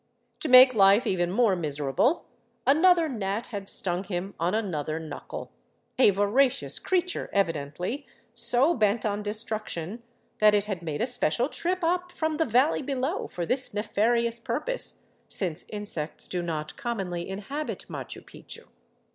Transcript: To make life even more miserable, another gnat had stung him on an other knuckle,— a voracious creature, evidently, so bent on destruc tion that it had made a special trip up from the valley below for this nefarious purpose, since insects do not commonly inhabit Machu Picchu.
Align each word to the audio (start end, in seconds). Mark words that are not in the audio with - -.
To 0.39 0.49
make 0.49 0.73
life 0.73 1.05
even 1.05 1.29
more 1.31 1.55
miserable, 1.55 2.25
another 2.65 3.07
gnat 3.07 3.49
had 3.53 3.69
stung 3.69 4.03
him 4.03 4.33
on 4.39 4.55
an 4.55 4.73
other 4.73 4.99
knuckle,— 4.99 5.51
a 5.99 6.09
voracious 6.09 6.79
creature, 6.79 7.29
evidently, 7.31 8.07
so 8.33 8.73
bent 8.73 9.05
on 9.05 9.23
destruc 9.23 9.67
tion 9.67 10.01
that 10.39 10.55
it 10.55 10.65
had 10.65 10.81
made 10.81 11.01
a 11.01 11.05
special 11.05 11.49
trip 11.49 11.83
up 11.83 12.11
from 12.11 12.37
the 12.37 12.45
valley 12.45 12.81
below 12.81 13.27
for 13.27 13.45
this 13.45 13.75
nefarious 13.75 14.39
purpose, 14.39 15.03
since 15.29 15.65
insects 15.69 16.27
do 16.27 16.41
not 16.41 16.75
commonly 16.77 17.29
inhabit 17.29 17.85
Machu 17.87 18.23
Picchu. 18.25 18.65